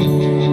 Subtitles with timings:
[0.00, 0.49] Man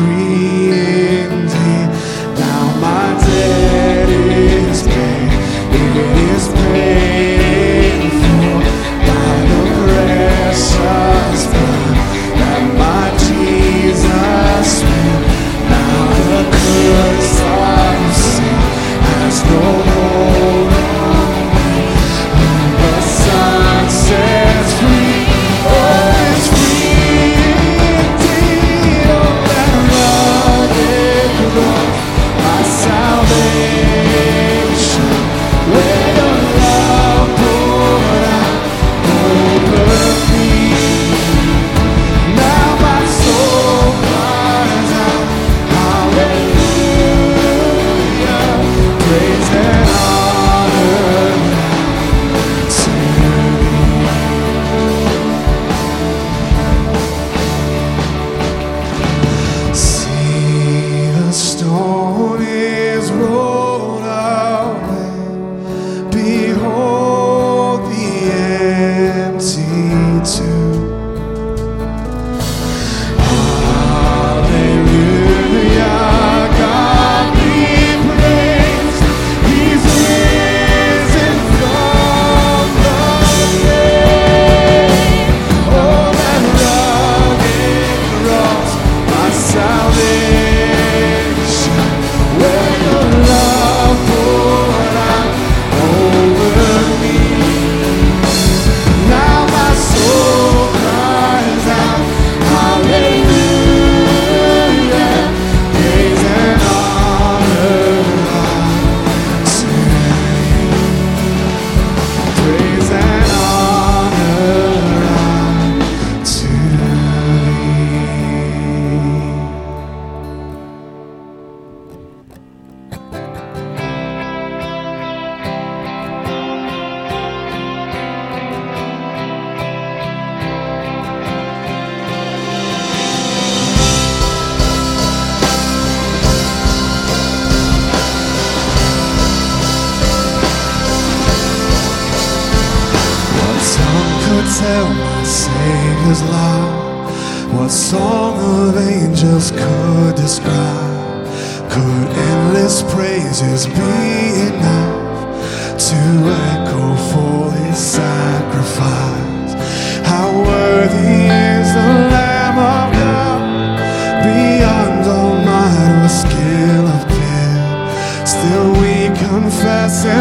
[0.00, 0.29] free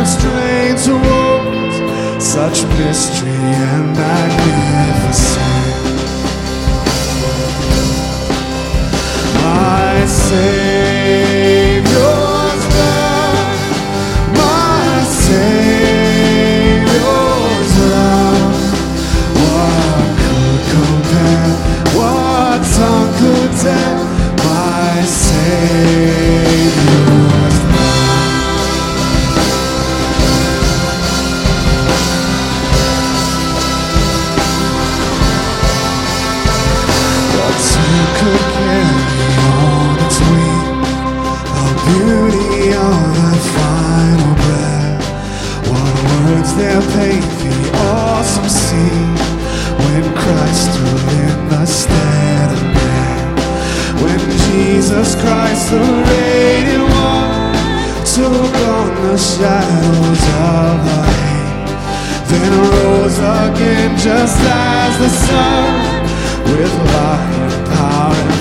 [0.06, 5.36] Strange awoke such mystery and magnificence.
[9.44, 10.89] My say.
[46.60, 49.16] there paid the awesome scene
[49.80, 53.28] when Christ stood in the stead of man?
[54.04, 57.56] When Jesus Christ, the radiant one,
[58.04, 61.70] took on the shadows of night,
[62.28, 65.70] then rose again just as the sun
[66.52, 68.39] with light and power.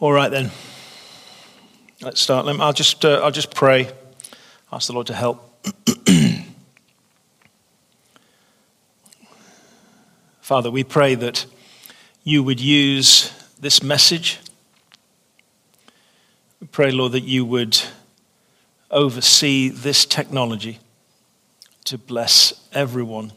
[0.00, 0.50] All right then.
[2.00, 2.46] Let's start.
[2.46, 3.90] I'll just, uh, I'll just pray.
[4.72, 5.62] Ask the Lord to help.
[10.40, 11.44] Father, we pray that
[12.24, 13.30] you would use
[13.60, 14.38] this message.
[16.62, 17.78] We pray, Lord, that you would
[18.90, 20.78] oversee this technology
[21.84, 23.34] to bless everyone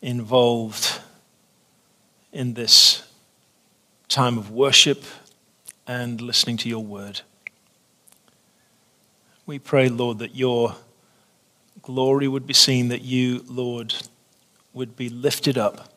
[0.00, 1.00] involved
[2.32, 3.02] in this
[4.06, 5.02] time of worship
[5.90, 7.22] and listening to your word.
[9.44, 10.76] We pray, Lord, that your
[11.82, 13.92] glory would be seen, that you, Lord,
[14.72, 15.92] would be lifted up,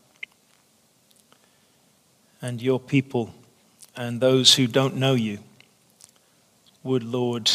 [2.42, 3.36] and your people
[3.96, 5.38] and those who don't know you
[6.82, 7.52] would, Lord,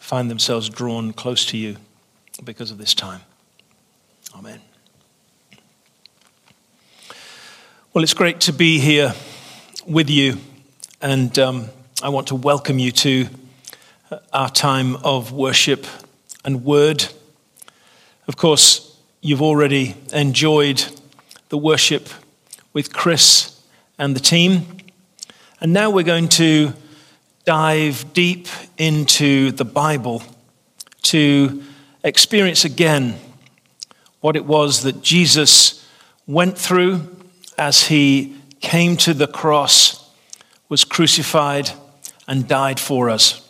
[0.00, 1.76] find themselves drawn close to you
[2.42, 3.20] because of this time.
[4.34, 4.60] Amen.
[7.94, 9.14] Well, it's great to be here
[9.86, 10.38] with you,
[11.00, 11.68] and um,
[12.02, 13.28] I want to welcome you to
[14.32, 15.86] our time of worship
[16.44, 17.06] and word.
[18.26, 20.84] Of course, you've already enjoyed
[21.50, 22.08] the worship
[22.72, 23.60] with Chris
[23.98, 24.66] and the team,
[25.60, 26.72] and now we're going to
[27.44, 30.22] dive deep into the Bible
[31.02, 31.62] to
[32.02, 33.14] experience again
[34.20, 35.86] what it was that Jesus
[36.26, 37.16] went through
[37.56, 39.97] as he came to the cross,
[40.68, 41.70] was crucified,
[42.26, 43.48] and died for us.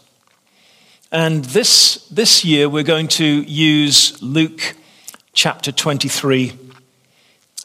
[1.11, 4.77] And this, this year, we're going to use Luke
[5.33, 6.53] chapter 23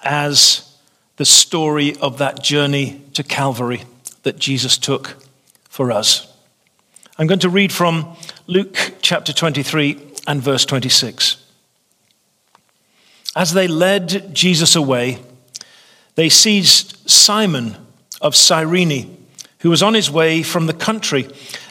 [0.03, 0.77] as
[1.17, 3.83] the story of that journey to Calvary
[4.23, 5.17] that Jesus took
[5.69, 6.33] for us.
[7.17, 8.15] I'm going to read from
[8.47, 11.37] Luke chapter 23 and verse 26.
[13.35, 15.19] As they led Jesus away,
[16.15, 17.75] they seized Simon
[18.21, 19.22] of Cyrene,
[19.63, 21.25] who was on his way from the country,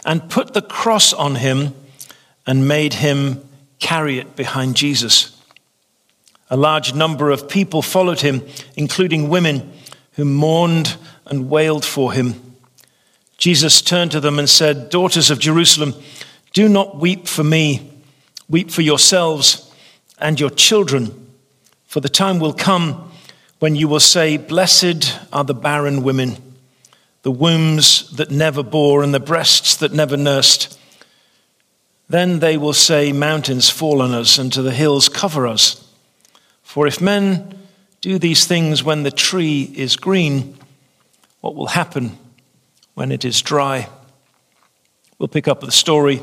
[0.04, 1.74] and put the cross on him
[2.46, 3.46] and made him
[3.78, 5.38] carry it behind Jesus.
[6.48, 8.42] A large number of people followed him,
[8.76, 9.72] including women
[10.12, 10.96] who mourned
[11.26, 12.56] and wailed for him.
[13.36, 15.94] Jesus turned to them and said, Daughters of Jerusalem,
[16.54, 17.92] do not weep for me,
[18.48, 19.70] weep for yourselves
[20.18, 21.30] and your children,
[21.84, 23.12] for the time will come
[23.58, 26.51] when you will say, Blessed are the barren women,
[27.22, 30.78] the wombs that never bore, and the breasts that never nursed.
[32.08, 35.88] Then they will say, Mountains fall on us, and to the hills cover us.
[36.62, 37.58] For if men
[38.00, 40.56] do these things when the tree is green,
[41.40, 42.18] what will happen?
[42.94, 43.88] when it is dry.
[45.18, 46.22] We'll pick up the story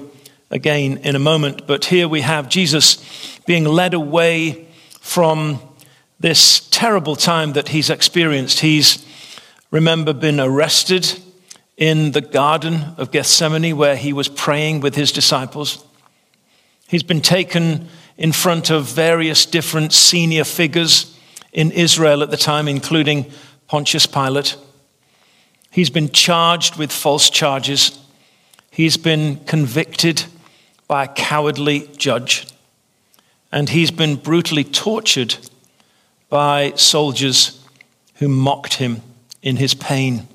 [0.52, 3.04] again in a moment, but here we have Jesus
[3.46, 4.68] being led away
[5.00, 5.60] from
[6.20, 8.60] this terrible time that he's experienced.
[8.60, 9.06] He's,
[9.72, 11.20] remember, been arrested
[11.78, 15.84] in the Garden of Gethsemane where he was praying with his disciples.
[16.88, 21.18] He's been taken in front of various different senior figures
[21.54, 23.32] in Israel at the time, including
[23.68, 24.58] Pontius Pilate.
[25.72, 27.98] He's been charged with false charges.
[28.72, 30.26] He's been convicted
[30.88, 32.48] by a cowardly judge.
[33.52, 35.38] And he's been brutally tortured
[36.30, 37.64] by soldiers
[38.16, 39.02] who mocked him
[39.42, 40.28] in his pain.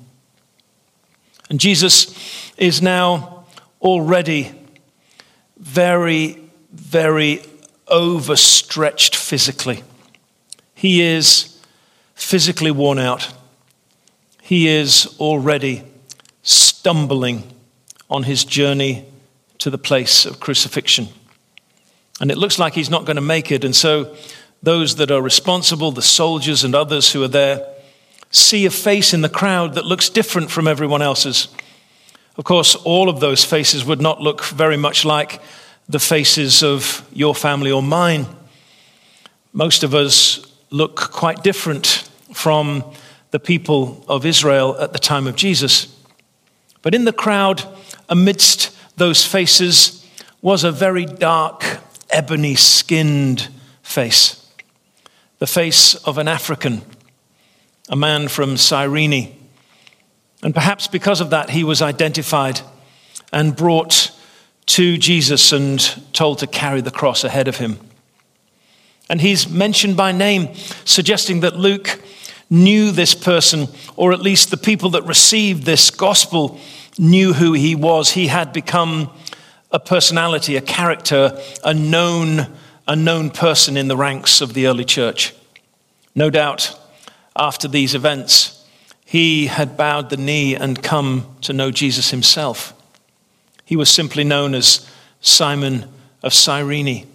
[1.49, 2.15] And Jesus
[2.57, 3.45] is now
[3.81, 4.51] already
[5.57, 6.39] very,
[6.71, 7.43] very
[7.87, 9.83] overstretched physically.
[10.73, 11.59] He is
[12.15, 13.31] physically worn out
[14.45, 15.81] he is already
[16.43, 17.51] stumbling
[18.11, 19.03] on his journey
[19.57, 21.07] to the place of crucifixion.
[22.21, 23.63] And it looks like he's not going to make it.
[23.63, 24.15] And so
[24.61, 27.67] those that are responsible, the soldiers and others who are there,
[28.31, 31.47] see a face in the crowd that looks different from everyone else's.
[32.37, 35.41] Of course, all of those faces would not look very much like
[35.87, 38.25] the faces of your family or mine.
[39.53, 42.83] Most of us look quite different from
[43.31, 45.87] the people of Israel at the time of Jesus.
[46.81, 47.63] But in the crowd,
[48.09, 50.05] amidst those faces,
[50.41, 51.63] was a very dark,
[52.09, 53.49] ebony skinned
[53.81, 54.45] face.
[55.39, 56.81] The face of an African,
[57.89, 59.35] a man from Cyrene.
[60.41, 62.61] And perhaps because of that, he was identified
[63.31, 64.11] and brought
[64.67, 65.79] to Jesus and
[66.13, 67.79] told to carry the cross ahead of him.
[69.09, 72.01] And he's mentioned by name, suggesting that Luke
[72.49, 76.59] knew this person, or at least the people that received this gospel
[76.97, 78.11] knew who he was.
[78.11, 79.11] He had become
[79.71, 82.47] a personality, a character, a known,
[82.87, 85.35] a known person in the ranks of the early church.
[86.15, 86.79] No doubt,
[87.35, 88.65] after these events,
[89.05, 92.73] he had bowed the knee and come to know Jesus himself.
[93.65, 94.89] He was simply known as
[95.21, 95.85] Simon
[96.23, 97.07] of Cyrene.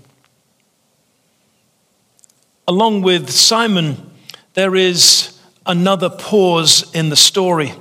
[2.69, 4.11] Along with Simon,
[4.55, 7.73] there is another pause in the story.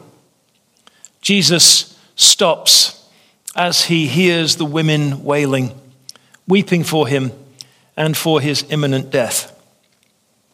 [1.22, 3.08] Jesus stops
[3.56, 5.80] as he hears the women wailing,
[6.48, 7.32] weeping for him
[7.98, 9.56] and for his imminent death.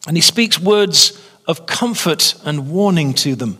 [0.06, 3.58] And he speaks words of comfort and warning to them.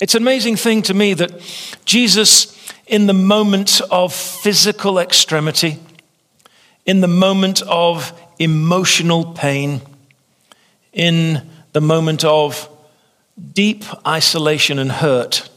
[0.00, 1.32] It's an amazing thing to me that
[1.86, 2.54] Jesus,
[2.86, 5.78] in the moment of physical extremity,
[6.84, 9.80] in the moment of emotional pain,
[10.92, 12.68] in the moment of
[13.52, 15.48] deep isolation and hurt,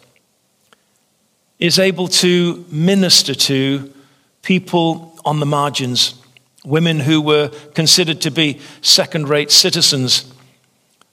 [1.59, 3.93] is able to minister to
[4.41, 6.15] people on the margins,
[6.63, 10.33] women who were considered to be second rate citizens,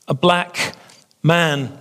[0.08, 0.74] a black
[1.22, 1.76] man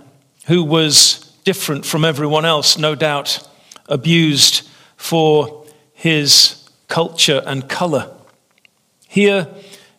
[0.46, 3.46] who was different from everyone else, no doubt
[3.88, 8.10] abused for his culture and color.
[9.08, 9.48] Here,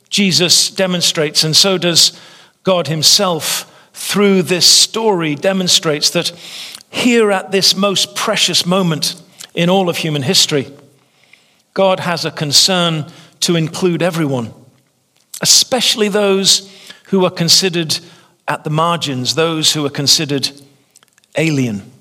[0.09, 2.19] Jesus demonstrates, and so does
[2.63, 6.29] God Himself through this story, demonstrates that
[6.89, 9.21] here at this most precious moment
[9.53, 10.71] in all of human history,
[11.73, 13.11] God has a concern
[13.41, 14.53] to include everyone,
[15.41, 16.71] especially those
[17.05, 17.99] who are considered
[18.47, 20.49] at the margins, those who are considered
[21.37, 21.91] alien.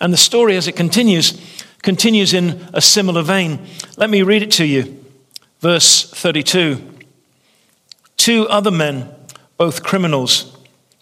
[0.00, 1.40] And the story, as it continues,
[1.82, 3.66] continues in a similar vein.
[3.96, 5.04] Let me read it to you.
[5.60, 6.82] Verse 32
[8.16, 9.14] Two other men,
[9.56, 10.56] both criminals,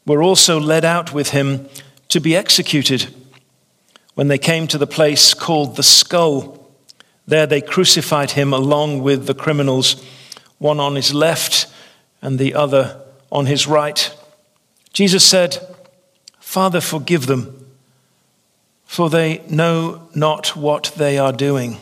[0.06, 1.68] were also led out with him
[2.08, 3.14] to be executed.
[4.14, 6.68] When they came to the place called the skull,
[7.26, 10.04] there they crucified him along with the criminals,
[10.58, 11.66] one on his left
[12.20, 13.01] and the other
[13.32, 14.14] on his right.
[14.92, 15.58] Jesus said,
[16.38, 17.66] Father, forgive them,
[18.84, 21.78] for they know not what they are doing.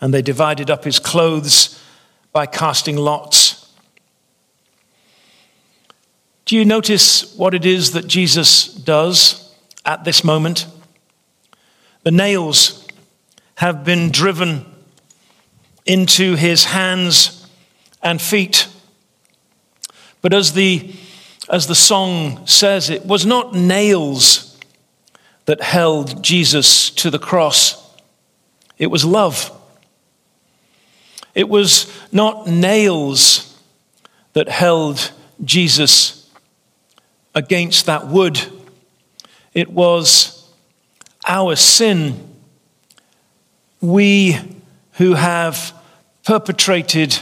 [0.00, 1.80] And they divided up his clothes
[2.32, 3.72] by casting lots.
[6.44, 9.54] Do you notice what it is that Jesus does
[9.84, 10.66] at this moment?
[12.02, 12.86] The nails
[13.56, 14.64] have been driven
[15.84, 17.46] into his hands
[18.02, 18.67] and feet.
[20.20, 20.92] But as the,
[21.48, 24.58] as the song says, it was not nails
[25.44, 27.84] that held Jesus to the cross,
[28.76, 29.52] it was love.
[31.34, 33.56] It was not nails
[34.32, 35.12] that held
[35.44, 36.28] Jesus
[37.34, 38.40] against that wood,
[39.54, 40.50] it was
[41.26, 42.24] our sin.
[43.80, 44.36] We
[44.94, 45.72] who have
[46.24, 47.18] perpetrated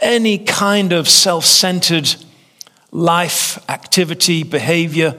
[0.00, 2.14] any kind of self centered
[2.90, 5.16] life, activity, behavior,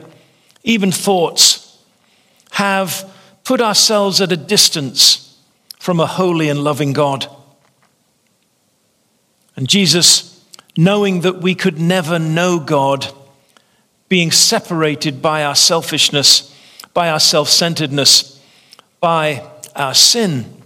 [0.64, 1.78] even thoughts,
[2.52, 3.10] have
[3.44, 5.40] put ourselves at a distance
[5.78, 7.26] from a holy and loving God.
[9.56, 10.44] And Jesus,
[10.76, 13.12] knowing that we could never know God,
[14.08, 16.54] being separated by our selfishness,
[16.94, 18.40] by our self centeredness,
[19.00, 20.62] by our sin,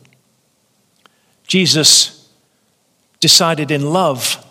[1.46, 2.15] Jesus
[3.26, 4.46] decided in love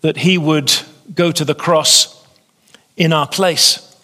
[0.00, 0.72] that he would
[1.14, 2.26] go to the cross
[2.96, 3.94] in our place.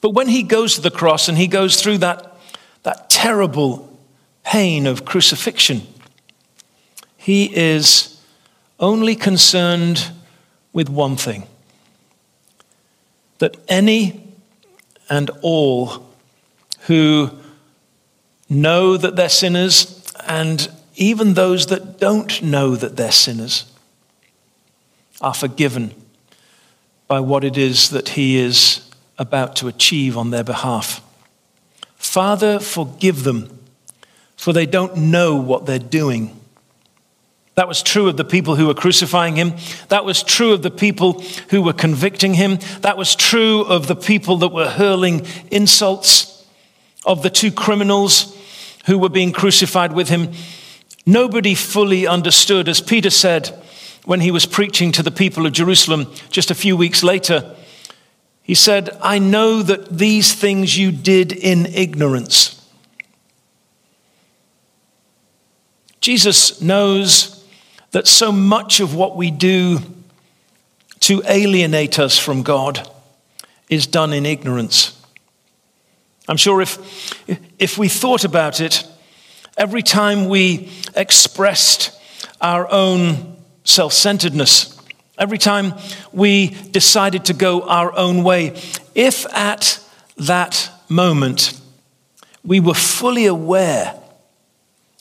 [0.00, 2.38] But when he goes to the cross and he goes through that,
[2.84, 3.94] that terrible
[4.44, 5.82] pain of crucifixion,
[7.18, 8.18] he is
[8.80, 10.10] only concerned
[10.72, 11.46] with one thing
[13.40, 14.22] that any
[15.10, 16.08] and all
[16.86, 17.30] who
[18.48, 20.70] know that they're sinners, and
[21.02, 23.70] even those that don't know that they're sinners,
[25.20, 25.94] are forgiven
[27.06, 28.88] by what it is that He is
[29.18, 31.00] about to achieve on their behalf.
[31.96, 33.60] Father, forgive them,
[34.36, 36.38] for they don't know what they're doing.
[37.54, 39.52] That was true of the people who were crucifying him.
[39.88, 42.58] That was true of the people who were convicting him.
[42.80, 46.46] That was true of the people that were hurling insults,
[47.04, 48.36] of the two criminals
[48.86, 50.32] who were being crucified with him.
[51.04, 53.48] Nobody fully understood, as Peter said
[54.04, 57.54] when he was preaching to the people of Jerusalem just a few weeks later.
[58.42, 62.58] He said, I know that these things you did in ignorance.
[66.00, 67.44] Jesus knows
[67.92, 69.78] that so much of what we do
[71.00, 72.88] to alienate us from God
[73.68, 75.00] is done in ignorance.
[76.28, 78.84] I'm sure if, if we thought about it,
[79.56, 81.98] every time we expressed
[82.40, 84.78] our own self centeredness,
[85.18, 85.74] every time
[86.12, 88.60] we decided to go our own way,
[88.94, 89.78] if at
[90.16, 91.58] that moment
[92.44, 93.94] we were fully aware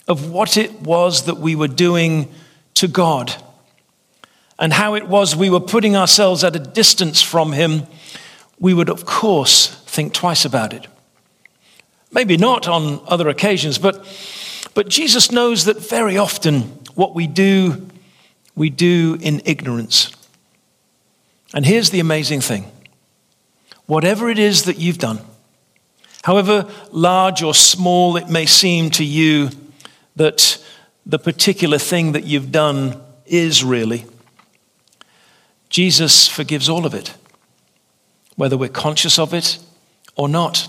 [0.07, 2.31] of what it was that we were doing
[2.75, 3.33] to God
[4.59, 7.87] and how it was we were putting ourselves at a distance from Him,
[8.59, 10.85] we would, of course, think twice about it.
[12.11, 14.05] Maybe not on other occasions, but,
[14.73, 16.61] but Jesus knows that very often
[16.95, 17.87] what we do,
[18.55, 20.11] we do in ignorance.
[21.53, 22.71] And here's the amazing thing
[23.85, 25.19] whatever it is that you've done,
[26.23, 29.49] however large or small it may seem to you
[30.15, 30.63] that
[31.05, 34.05] the particular thing that you've done is really,
[35.69, 37.13] Jesus forgives all of it,
[38.35, 39.57] whether we're conscious of it
[40.15, 40.67] or not,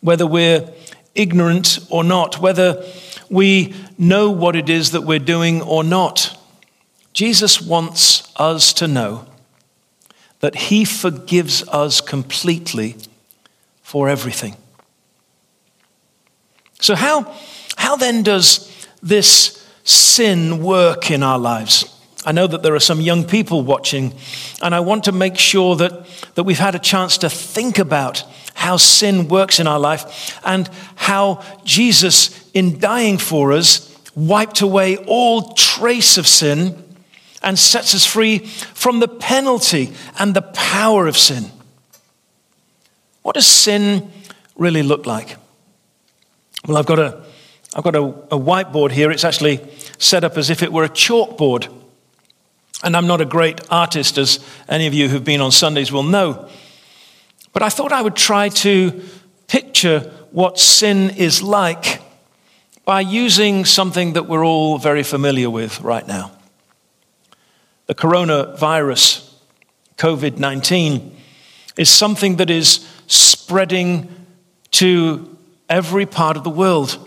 [0.00, 0.72] whether we're
[1.14, 2.84] ignorant or not, whether
[3.28, 6.36] we know what it is that we're doing or not.
[7.12, 9.26] Jesus wants us to know
[10.40, 12.96] that He forgives us completely
[13.82, 14.56] for everything.
[16.80, 17.34] So, how,
[17.76, 21.84] how then does this sin work in our lives?
[22.24, 24.14] I know that there are some young people watching,
[24.62, 28.24] and I want to make sure that, that we've had a chance to think about
[28.60, 34.98] how sin works in our life and how Jesus, in dying for us, wiped away
[34.98, 36.84] all trace of sin
[37.42, 38.36] and sets us free
[38.74, 41.50] from the penalty and the power of sin.
[43.22, 44.12] What does sin
[44.56, 45.38] really look like?
[46.68, 47.24] Well, I've got a,
[47.74, 49.10] I've got a, a whiteboard here.
[49.10, 51.66] It's actually set up as if it were a chalkboard.
[52.84, 56.02] And I'm not a great artist, as any of you who've been on Sundays will
[56.02, 56.50] know.
[57.52, 59.02] But I thought I would try to
[59.48, 62.00] picture what sin is like
[62.84, 66.32] by using something that we're all very familiar with right now.
[67.86, 69.28] The coronavirus,
[69.96, 71.16] COVID 19,
[71.76, 74.08] is something that is spreading
[74.72, 75.36] to
[75.68, 76.98] every part of the world.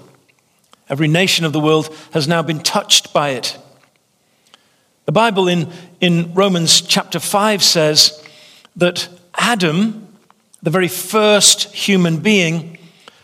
[0.89, 3.57] Every nation of the world has now been touched by it.
[5.05, 8.23] The Bible in, in Romans chapter 5 says
[8.75, 10.02] that Adam,
[10.63, 12.77] the very first human being,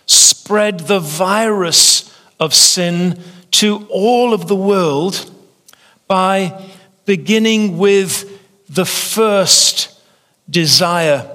[0.05, 3.19] spread the virus of sin
[3.51, 5.31] to all of the world
[6.07, 6.69] by
[7.05, 8.25] beginning with
[8.69, 9.99] the first
[10.49, 11.29] desire,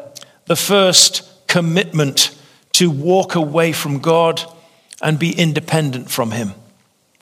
[0.45, 2.37] the first commitment
[2.73, 4.43] to walk away from God
[5.01, 6.53] and be independent from Him.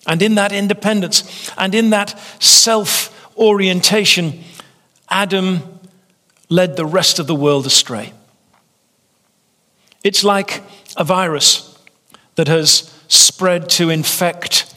[0.06, 4.42] And in that independence and in that self orientation,
[5.08, 5.60] Adam
[6.48, 8.12] led the rest of the world astray.
[10.04, 10.62] It's like
[10.96, 11.78] a virus
[12.34, 14.74] that has spread to infect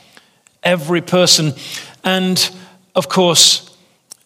[0.64, 1.54] every person.
[2.04, 2.50] And
[2.96, 3.76] of course,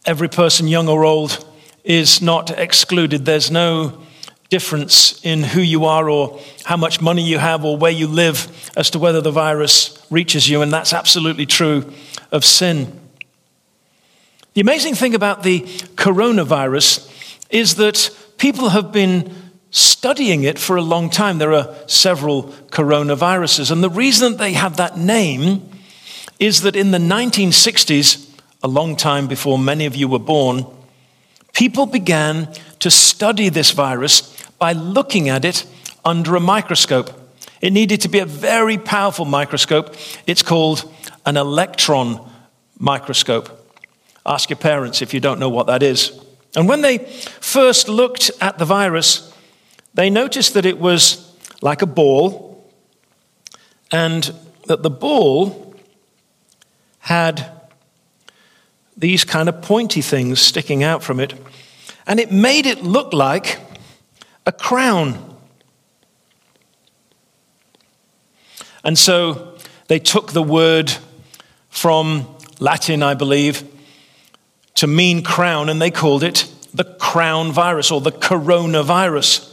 [0.05, 1.45] every person, young or old,
[1.83, 3.25] is not excluded.
[3.25, 4.01] There's no
[4.49, 8.71] difference in who you are or how much money you have or where you live
[8.75, 10.61] as to whether the virus reaches you.
[10.61, 11.93] And that's absolutely true
[12.31, 12.99] of sin.
[14.55, 15.61] The amazing thing about the
[15.95, 17.07] coronavirus
[17.49, 19.33] is that people have been
[19.71, 21.37] studying it for a long time.
[21.37, 23.71] There are several coronaviruses.
[23.71, 25.69] And the reason they have that name
[26.39, 28.29] is that in the 1960s,
[28.63, 30.65] a long time before many of you were born,
[31.53, 35.65] people began to study this virus by looking at it
[36.03, 37.11] under a microscope.
[37.61, 39.95] It needed to be a very powerful microscope.
[40.25, 40.91] It's called
[41.25, 42.25] an electron
[42.77, 43.49] microscope.
[44.25, 46.17] Ask your parents if you don't know what that is.
[46.55, 46.99] And when they
[47.41, 49.28] first looked at the virus,
[49.93, 52.69] they noticed that it was like a ball,
[53.91, 54.33] and
[54.67, 55.75] that the ball
[56.99, 57.45] had
[58.95, 61.33] these kind of pointy things sticking out from it,
[62.05, 63.59] and it made it look like
[64.45, 65.37] a crown.
[68.83, 70.93] And so they took the word
[71.69, 72.27] from
[72.59, 73.63] Latin, I believe,
[74.75, 79.48] to mean crown, and they called it the crown virus or the coronavirus.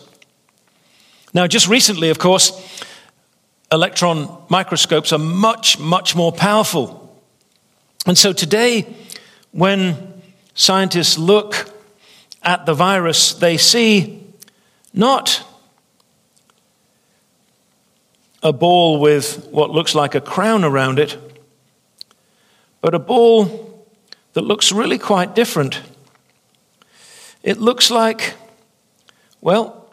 [1.34, 2.52] Now, just recently, of course,
[3.70, 7.02] electron microscopes are much, much more powerful.
[8.06, 8.86] And so today,
[9.52, 10.22] when
[10.54, 11.70] scientists look
[12.42, 14.24] at the virus, they see
[14.94, 15.44] not
[18.42, 21.18] a ball with what looks like a crown around it,
[22.80, 23.84] but a ball
[24.34, 25.80] that looks really quite different.
[27.42, 28.34] It looks like,
[29.40, 29.85] well,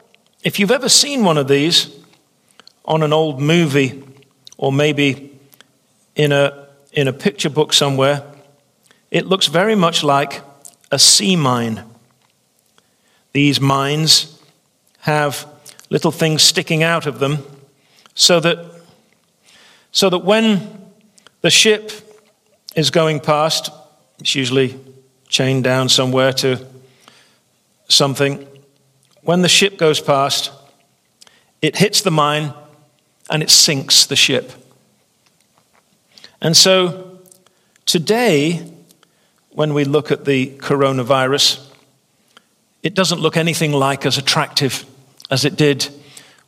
[0.44, 1.90] if you've ever seen one of these
[2.86, 4.04] on an old movie
[4.58, 5.40] or maybe
[6.16, 8.24] in a, in a picture book somewhere,
[9.10, 10.42] it looks very much like
[10.92, 11.84] a sea mine.
[13.32, 14.40] These mines
[15.00, 15.48] have
[15.90, 17.40] little things sticking out of them
[18.14, 18.60] so that,
[19.92, 20.92] so that when
[21.42, 21.92] the ship
[22.76, 23.72] is going past,
[24.20, 24.80] it's usually
[25.30, 26.66] chained down somewhere to
[27.88, 28.48] something.
[29.24, 30.52] When the ship goes past,
[31.62, 32.54] it hits the mine
[33.30, 34.52] and it sinks the ship.
[36.42, 37.22] And so
[37.86, 38.70] today,
[39.52, 41.66] when we look at the coronavirus,
[42.82, 44.86] it doesn't look anything like as attractive
[45.32, 45.88] as it did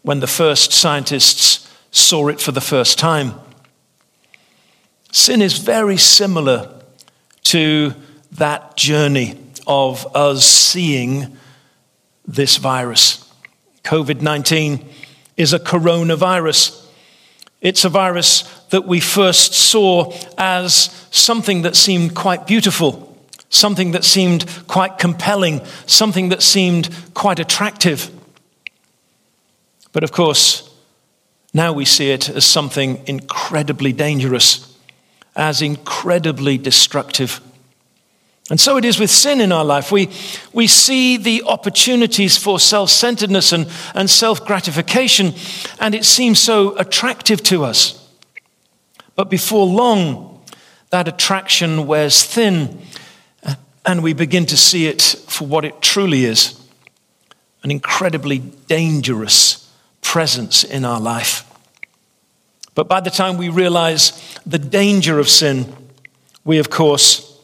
[0.01, 3.35] when the first scientists saw it for the first time.
[5.13, 6.81] Sin is very similar
[7.43, 7.93] to
[8.33, 11.37] that journey of us seeing
[12.27, 13.31] this virus.
[13.83, 14.87] COVID 19
[15.37, 16.83] is a coronavirus.
[17.61, 23.17] It's a virus that we first saw as something that seemed quite beautiful,
[23.49, 28.09] something that seemed quite compelling, something that seemed quite attractive.
[29.91, 30.69] But of course,
[31.53, 34.77] now we see it as something incredibly dangerous,
[35.35, 37.39] as incredibly destructive.
[38.49, 39.91] And so it is with sin in our life.
[39.91, 40.09] We,
[40.53, 45.33] we see the opportunities for self centeredness and, and self gratification,
[45.79, 48.07] and it seems so attractive to us.
[49.15, 50.43] But before long,
[50.91, 52.81] that attraction wears thin,
[53.85, 56.61] and we begin to see it for what it truly is
[57.63, 59.67] an incredibly dangerous
[60.01, 61.51] presence in our life.
[62.75, 65.73] But by the time we realize the danger of sin,
[66.43, 67.34] we, of course,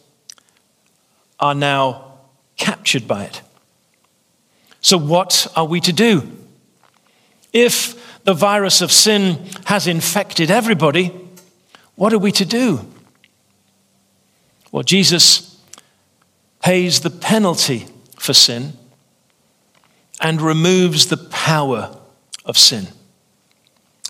[1.42, 2.20] are now
[2.56, 3.42] captured by it.
[4.80, 6.32] So, what are we to do?
[7.52, 11.12] If the virus of sin has infected everybody,
[11.96, 12.86] what are we to do?
[14.72, 15.60] Well, Jesus
[16.62, 18.74] pays the penalty for sin
[20.22, 21.98] and removes the power
[22.46, 22.88] of sin.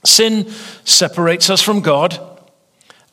[0.03, 0.49] Sin
[0.83, 2.19] separates us from God,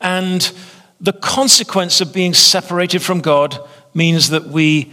[0.00, 0.52] and
[1.00, 3.58] the consequence of being separated from God
[3.94, 4.92] means that we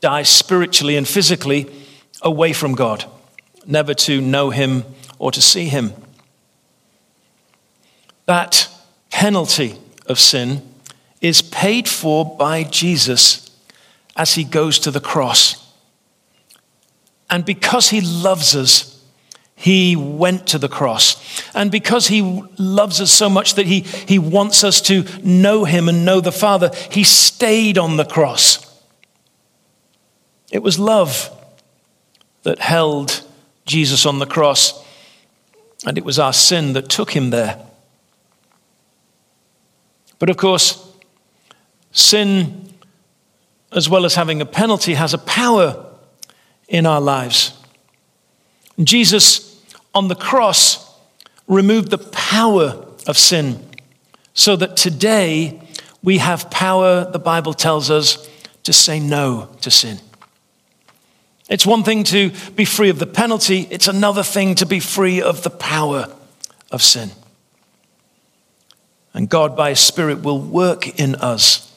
[0.00, 1.70] die spiritually and physically
[2.22, 3.04] away from God,
[3.66, 4.84] never to know Him
[5.18, 5.92] or to see Him.
[8.26, 8.68] That
[9.10, 9.76] penalty
[10.06, 10.62] of sin
[11.20, 13.50] is paid for by Jesus
[14.16, 15.72] as He goes to the cross.
[17.30, 18.95] And because He loves us,
[19.56, 21.16] he went to the cross.
[21.54, 25.88] And because he loves us so much that he, he wants us to know him
[25.88, 28.62] and know the Father, he stayed on the cross.
[30.52, 31.30] It was love
[32.42, 33.24] that held
[33.64, 34.84] Jesus on the cross,
[35.84, 37.58] and it was our sin that took him there.
[40.18, 40.86] But of course,
[41.92, 42.72] sin,
[43.72, 45.84] as well as having a penalty, has a power
[46.68, 47.52] in our lives.
[48.82, 49.45] Jesus
[49.96, 50.94] on the cross
[51.48, 53.58] removed the power of sin
[54.34, 55.58] so that today
[56.02, 58.28] we have power, the Bible tells us,
[58.64, 59.98] to say no to sin.
[61.48, 65.22] It's one thing to be free of the penalty, it's another thing to be free
[65.22, 66.12] of the power
[66.70, 67.10] of sin.
[69.14, 71.72] And God, by His Spirit, will work in us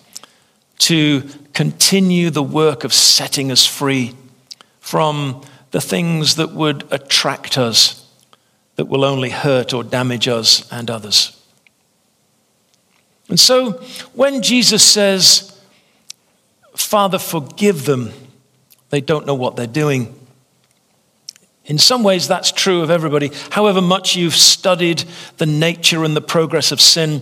[0.80, 1.22] to
[1.54, 4.14] continue the work of setting us free
[4.82, 7.99] from the things that would attract us,
[8.80, 11.38] that will only hurt or damage us and others.
[13.28, 13.74] And so
[14.14, 15.62] when Jesus says,
[16.78, 18.14] Father, forgive them,
[18.90, 20.18] they don't know what they're doing.
[21.66, 23.32] In some ways, that's true of everybody.
[23.50, 25.04] However much you've studied
[25.36, 27.22] the nature and the progress of sin,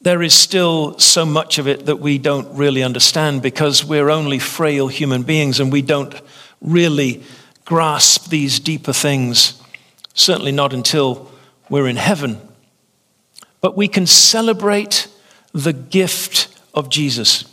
[0.00, 4.40] there is still so much of it that we don't really understand because we're only
[4.40, 6.20] frail human beings and we don't
[6.60, 7.22] really
[7.64, 9.62] grasp these deeper things,
[10.16, 11.30] certainly not until
[11.68, 12.40] we're in heaven.
[13.60, 15.06] But we can celebrate
[15.52, 17.44] the gift of Jesus.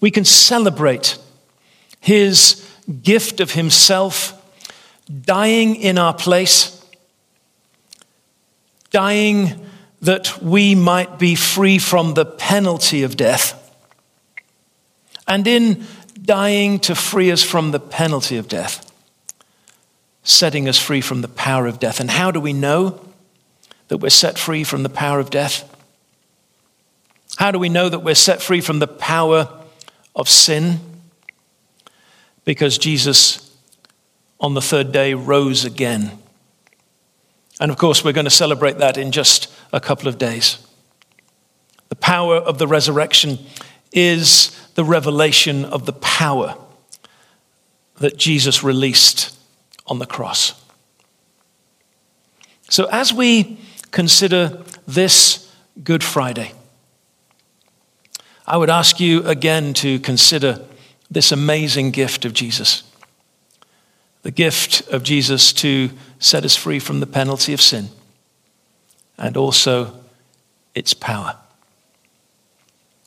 [0.00, 1.18] We can celebrate
[2.00, 2.64] his
[3.02, 4.32] gift of himself
[5.22, 6.84] dying in our place,
[8.90, 9.66] dying
[10.02, 13.62] that we might be free from the penalty of death.
[15.26, 15.84] And in
[16.22, 18.85] dying to free us from the penalty of death,
[20.26, 22.00] setting us free from the power of death.
[22.00, 23.00] And how do we know
[23.88, 25.72] that we're set free from the power of death?
[27.36, 29.48] How do we know that we're set free from the power
[30.16, 30.80] of sin?
[32.44, 33.56] Because Jesus,
[34.40, 36.18] on the third day, rose again.
[37.60, 40.58] And of course, we're going to celebrate that in just a couple of days.
[41.88, 43.38] The power of the resurrection
[43.92, 46.56] is the revelation of the power
[47.98, 49.35] that Jesus released
[49.86, 50.54] on the cross.
[52.68, 53.58] So, as we
[53.90, 56.52] consider this Good Friday,
[58.46, 60.64] I would ask you again to consider
[61.10, 62.82] this amazing gift of Jesus.
[64.22, 67.88] The gift of Jesus to set us free from the penalty of sin
[69.18, 69.98] and also
[70.74, 71.36] its power.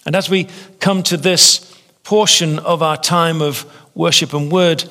[0.06, 0.48] And as we
[0.80, 4.84] come to this portion of our time of worship and word,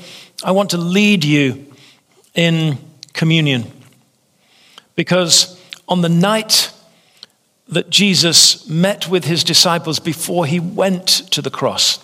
[0.45, 1.67] I want to lead you
[2.39, 2.79] in
[3.15, 3.65] communion.
[4.95, 6.73] Because on the night
[7.67, 11.99] that Jesus met with his disciples before he went to the cross,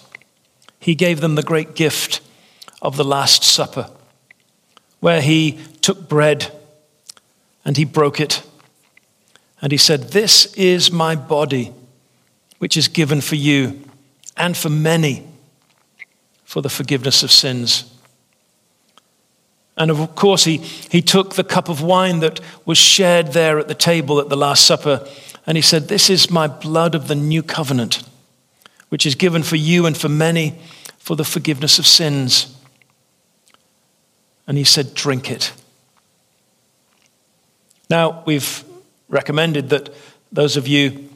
[0.80, 2.20] he gave them the great gift
[2.82, 3.88] of the Last Supper,
[4.98, 6.50] where he took bread
[7.64, 8.42] and he broke it.
[9.62, 11.72] And he said, This is my body,
[12.58, 13.84] which is given for you
[14.36, 15.28] and for many
[16.44, 17.93] for the forgiveness of sins.
[19.76, 23.68] And of course, he, he took the cup of wine that was shared there at
[23.68, 25.06] the table at the Last Supper,
[25.46, 28.02] and he said, This is my blood of the new covenant,
[28.88, 30.58] which is given for you and for many
[30.98, 32.56] for the forgiveness of sins.
[34.46, 35.52] And he said, Drink it.
[37.90, 38.64] Now, we've
[39.08, 39.92] recommended that
[40.32, 41.08] those of you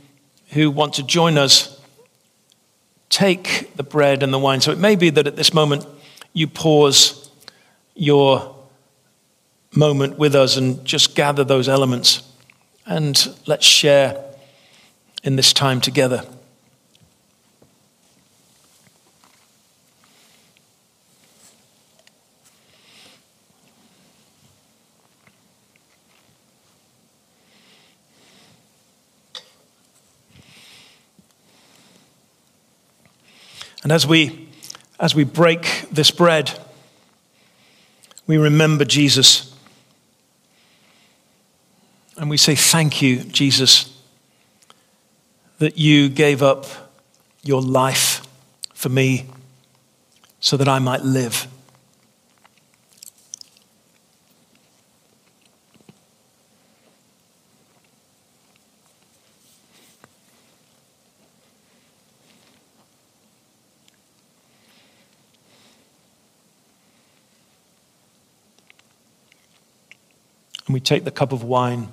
[0.50, 1.80] who want to join us
[3.08, 4.60] take the bread and the wine.
[4.60, 5.86] So it may be that at this moment
[6.32, 7.27] you pause
[7.98, 8.54] your
[9.74, 12.22] moment with us and just gather those elements
[12.86, 14.24] and let's share
[15.24, 16.24] in this time together.
[33.82, 34.48] And as we,
[35.00, 36.52] as we break this bread,
[38.28, 39.52] we remember Jesus.
[42.16, 43.98] And we say, Thank you, Jesus,
[45.58, 46.66] that you gave up
[47.42, 48.24] your life
[48.74, 49.26] for me
[50.38, 51.48] so that I might live.
[70.67, 71.88] And we take the cup of wine.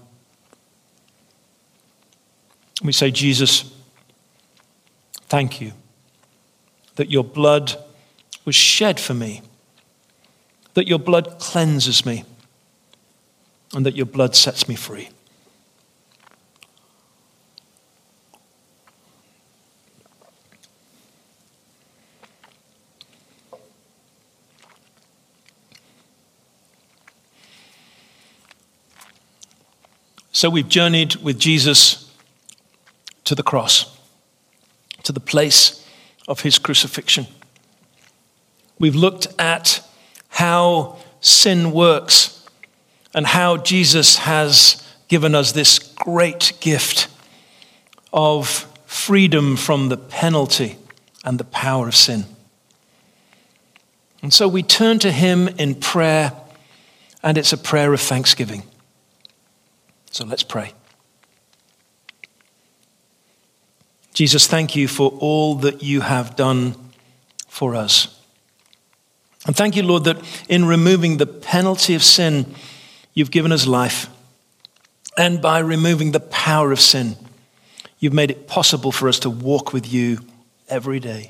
[2.83, 3.73] We say, Jesus,
[5.27, 5.71] thank you
[6.93, 7.83] that your blood
[8.45, 9.41] was shed for me,
[10.75, 12.25] that your blood cleanses me,
[13.73, 15.09] and that your blood sets me free.
[30.35, 32.11] So we've journeyed with Jesus
[33.23, 33.97] to the cross,
[35.03, 35.87] to the place
[36.27, 37.27] of his crucifixion.
[38.77, 39.79] We've looked at
[40.27, 42.45] how sin works
[43.13, 47.07] and how Jesus has given us this great gift
[48.11, 50.75] of freedom from the penalty
[51.23, 52.25] and the power of sin.
[54.21, 56.33] And so we turn to him in prayer,
[57.23, 58.63] and it's a prayer of thanksgiving.
[60.15, 60.71] So let's pray.
[64.13, 66.75] Jesus, thank you for all that you have done
[67.49, 68.17] for us.
[69.45, 70.15] And thank you, Lord, that
[70.47, 72.55] in removing the penalty of sin,
[73.13, 74.07] you've given us life.
[75.17, 77.17] And by removing the power of sin,
[77.99, 80.19] you've made it possible for us to walk with you
[80.69, 81.29] every day.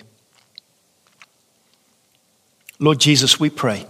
[2.77, 3.87] Lord Jesus, we pray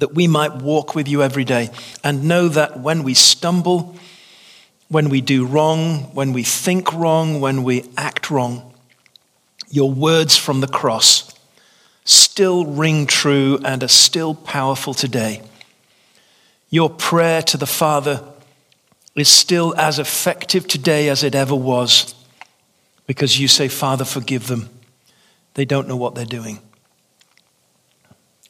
[0.00, 1.70] that we might walk with you every day
[2.02, 3.96] and know that when we stumble,
[4.88, 8.74] when we do wrong, when we think wrong, when we act wrong,
[9.68, 11.32] your words from the cross
[12.04, 15.42] still ring true and are still powerful today.
[16.70, 18.24] Your prayer to the Father
[19.14, 22.14] is still as effective today as it ever was
[23.06, 24.70] because you say, Father, forgive them.
[25.54, 26.58] They don't know what they're doing.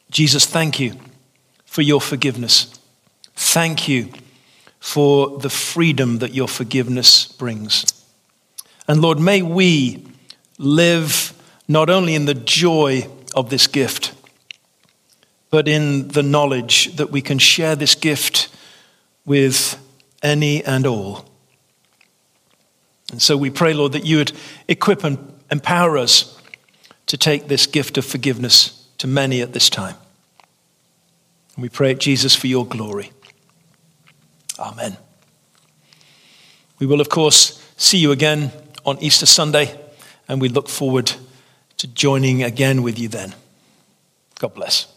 [0.09, 0.93] Jesus, thank you
[1.71, 2.77] for your forgiveness.
[3.33, 4.09] Thank you
[4.81, 7.85] for the freedom that your forgiveness brings.
[8.89, 10.05] And Lord, may we
[10.57, 11.31] live
[11.69, 14.13] not only in the joy of this gift,
[15.49, 18.49] but in the knowledge that we can share this gift
[19.25, 19.79] with
[20.21, 21.23] any and all.
[23.13, 24.33] And so we pray, Lord, that you would
[24.67, 25.17] equip and
[25.49, 26.37] empower us
[27.05, 29.95] to take this gift of forgiveness to many at this time.
[31.55, 33.11] And we pray it, Jesus, for your glory.
[34.59, 34.97] Amen.
[36.79, 38.51] We will, of course, see you again
[38.85, 39.79] on Easter Sunday,
[40.27, 41.11] and we look forward
[41.77, 43.35] to joining again with you then.
[44.39, 44.87] God bless.